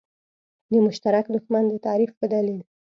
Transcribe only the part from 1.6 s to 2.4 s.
د تعریف په